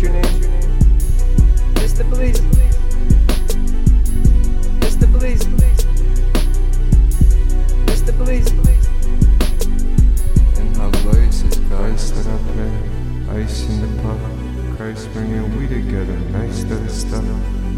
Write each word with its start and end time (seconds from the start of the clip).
Your 0.00 0.12
name? 0.12 0.22
Mr. 1.74 2.04
Bellizzi. 2.08 2.42
Mr. 4.78 5.06
Bellizzi. 5.10 5.48
Mr. 7.86 8.12
Bellizzi. 8.12 8.54
And 10.60 10.76
how 10.76 10.90
glorious 11.02 11.42
is 11.42 11.58
Christ 11.66 12.14
that 12.14 12.26
I 12.28 12.38
pray. 12.52 13.42
Ice 13.42 13.68
in 13.68 13.80
the 13.80 14.02
pot. 14.02 14.20
Christ 14.76 15.12
bringing 15.12 15.56
we 15.58 15.66
together. 15.66 16.16
Nice 16.30 16.60
to 16.62 16.76
the 16.76 16.88
stuff. 16.88 17.24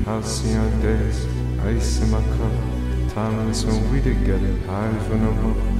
Halcyon 0.04 0.78
days. 0.82 1.26
Ice 1.64 2.02
in 2.02 2.10
my 2.10 2.20
cup. 2.36 3.14
Timeless 3.14 3.64
when 3.64 3.90
we 3.90 4.02
together. 4.02 4.58
Highs 4.66 5.08
when 5.08 5.22
I'm 5.26 5.50
up. 5.52 5.79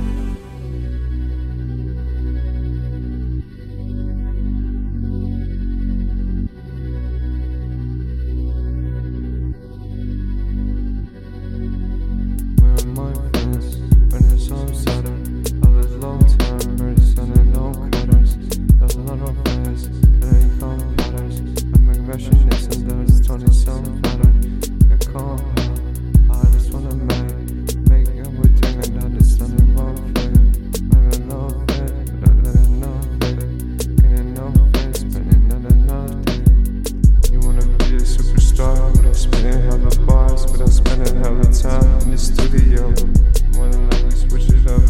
time 41.63 42.01
in 42.01 42.13
the 42.13 42.17
studio. 42.17 42.89
More 43.53 43.69
than 43.69 43.91
likely 43.91 44.11
switch 44.13 44.49
it 44.49 44.67
up. 44.67 44.81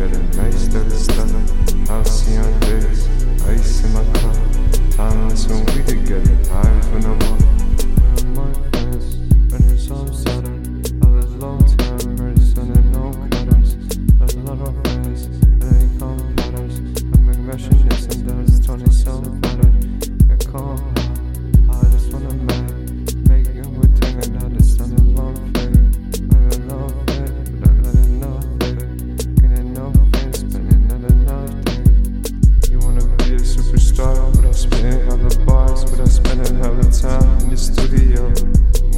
got 0.00 0.16
a 0.16 0.36
nice 0.36 0.64
steady 0.64 0.90
stunner. 0.90 1.44
I'll 1.90 2.04
see 2.06 2.36
on 2.38 2.60
days, 2.60 3.06
ice 3.44 3.84
in 3.84 3.92
my 3.92 4.02
time 4.14 4.90
Timeless 4.92 5.46
when 5.46 5.66
we 5.66 5.82
together, 5.84 6.44
times 6.44 6.86
when 6.88 7.04
I'm 7.04 7.22
on. 7.28 7.38
My 8.34 8.52
friends, 8.70 9.16
when 9.50 9.68
you're 9.68 9.76
so 9.76 9.96
I 9.96 11.06
was 11.06 11.34
long 11.34 11.76
time, 11.76 12.16
no 12.92 13.12
cutters. 13.28 13.76
There's 14.16 14.34
a 14.34 14.38
lot 14.38 14.60
of 14.66 14.74
friends, 14.82 15.24
and 15.26 15.62
they 15.62 15.98
come. 15.98 16.18
I'm 17.12 17.28
a 17.28 17.36
machinist, 17.36 18.14
and 18.14 18.26
there's 18.26 18.66
20 18.66 18.90
something. 18.90 19.39
time 36.90 37.38
in 37.38 37.50
the 37.50 37.56
studio. 37.56 38.26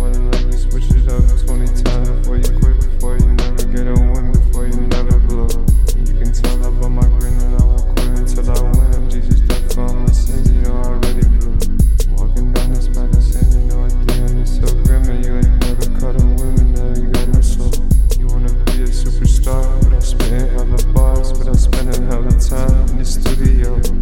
More 0.01 0.09
than 0.09 0.31
likely 0.33 0.57
switch 0.57 0.89
it 0.97 1.09
up 1.13 1.29
20 1.45 1.85
times 1.85 2.09
before 2.09 2.37
you 2.41 2.49
quit, 2.59 2.81
before 2.81 3.19
you 3.19 3.29
never 3.37 3.65
get 3.69 3.85
a 3.85 3.93
win, 3.93 4.33
before 4.33 4.67
you 4.67 4.81
never 4.89 5.21
blow. 5.29 5.49
You 6.01 6.15
can 6.17 6.33
tell 6.33 6.57
that 6.65 6.73
by 6.81 6.89
my 6.89 7.05
grin 7.21 7.37
and 7.37 7.61
I 7.61 7.65
won't 7.65 7.85
quit 7.93 8.17
until 8.17 8.49
I 8.49 8.61
win. 8.65 8.95
I'm 8.97 9.11
Jesus 9.11 9.41
death 9.41 9.75
from 9.75 10.05
my 10.05 10.11
sins, 10.11 10.49
you 10.51 10.63
know 10.63 10.81
I 10.81 10.89
already 10.89 11.29
blew. 11.37 11.53
Walking 12.17 12.53
down 12.53 12.73
this 12.73 12.89
path 12.89 13.13
of 13.13 13.23
sin, 13.23 13.45
you 13.53 13.69
know 13.69 13.85
at 13.85 13.93
the 13.93 14.13
end 14.25 14.41
it's 14.41 14.57
so 14.57 14.73
grim 14.85 15.05
and 15.13 15.21
you 15.25 15.37
ain't 15.37 15.61
never 15.61 15.85
caught 16.01 16.17
a 16.17 16.25
woman, 16.25 16.73
now 16.73 16.97
you 16.97 17.13
got 17.13 17.29
no 17.29 17.41
soul. 17.45 17.77
You 18.17 18.27
wanna 18.33 18.53
be 18.73 18.89
a 18.89 18.89
superstar, 18.89 19.69
but 19.85 19.93
I'm 19.93 20.01
spitting 20.01 20.49
hella 20.57 20.81
bars, 20.97 21.37
but 21.37 21.47
I'm 21.47 21.61
spending 21.61 22.09
hella 22.09 22.33
time 22.41 22.89
in 22.89 22.99
the 22.99 23.05
studio. 23.05 24.02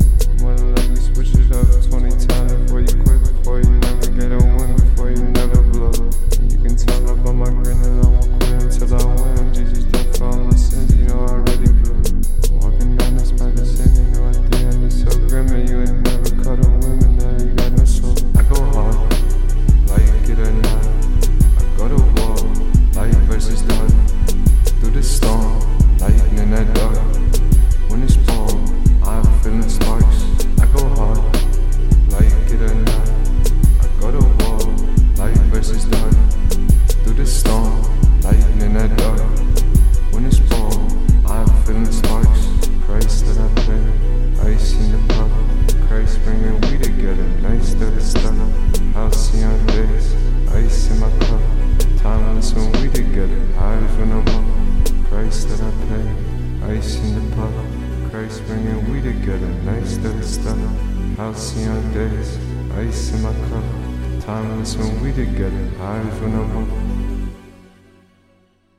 halcyon 61.21 61.93
days, 61.93 62.39
ice 62.79 63.13
in 63.13 63.21
my 63.23 63.35
cup. 63.51 64.25
Timeless 64.25 64.75
when 64.77 65.03
we 65.03 65.13
together, 65.13 65.69
highs 65.77 66.19
when 66.21 66.35
I'm 66.35 66.57
up. 66.57 66.90